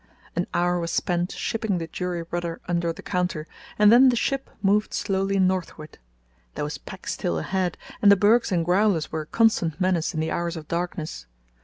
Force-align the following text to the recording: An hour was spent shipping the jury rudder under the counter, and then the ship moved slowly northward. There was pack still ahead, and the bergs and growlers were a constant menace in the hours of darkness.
An 0.35 0.47
hour 0.51 0.79
was 0.79 0.89
spent 0.89 1.31
shipping 1.31 1.77
the 1.77 1.85
jury 1.85 2.23
rudder 2.31 2.59
under 2.67 2.91
the 2.91 3.03
counter, 3.03 3.45
and 3.77 3.91
then 3.91 4.09
the 4.09 4.15
ship 4.15 4.49
moved 4.63 4.95
slowly 4.95 5.37
northward. 5.37 5.99
There 6.55 6.63
was 6.65 6.79
pack 6.79 7.05
still 7.05 7.37
ahead, 7.37 7.77
and 8.01 8.11
the 8.11 8.15
bergs 8.15 8.51
and 8.51 8.65
growlers 8.65 9.11
were 9.11 9.21
a 9.21 9.27
constant 9.27 9.79
menace 9.79 10.15
in 10.15 10.19
the 10.19 10.31
hours 10.31 10.57
of 10.57 10.67
darkness. 10.67 11.27